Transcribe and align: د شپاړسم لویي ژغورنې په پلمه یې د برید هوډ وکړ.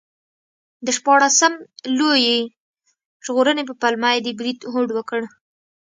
د 0.85 0.87
شپاړسم 0.97 1.53
لویي 1.99 2.39
ژغورنې 3.25 3.63
په 3.69 3.73
پلمه 3.81 4.09
یې 4.15 4.21
د 4.23 4.27
برید 4.39 4.59
هوډ 4.71 4.89
وکړ. 4.93 5.21